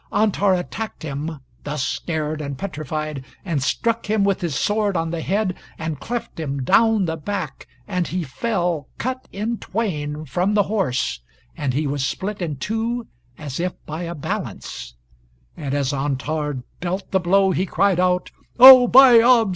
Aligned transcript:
Antar 0.11 0.55
attacked 0.55 1.03
him, 1.03 1.41
thus 1.63 1.83
scared 1.83 2.41
and 2.41 2.57
petrified, 2.57 3.23
and 3.45 3.61
struck 3.61 4.07
him 4.07 4.23
with 4.23 4.41
his 4.41 4.55
sword 4.55 4.97
on 4.97 5.11
the 5.11 5.21
head, 5.21 5.53
and 5.77 5.99
cleft 5.99 6.39
him 6.39 6.63
down 6.63 7.05
the 7.05 7.15
back; 7.15 7.67
and 7.87 8.07
he 8.07 8.23
fell, 8.23 8.87
cut 8.97 9.27
in 9.31 9.59
twain, 9.59 10.25
from 10.25 10.55
the 10.55 10.63
horse, 10.63 11.19
and 11.55 11.75
he 11.75 11.85
was 11.85 12.03
split 12.03 12.41
in 12.41 12.55
two 12.55 13.05
as 13.37 13.59
if 13.59 13.73
by 13.85 14.01
a 14.01 14.15
balance; 14.15 14.95
and 15.55 15.75
as 15.75 15.93
Antar 15.93 16.63
dealt 16.79 17.11
the 17.11 17.19
blow 17.19 17.51
he 17.51 17.67
cried 17.67 17.99
out, 17.99 18.31
"Oh, 18.59 18.87
by 18.87 19.19
Abs! 19.19 19.49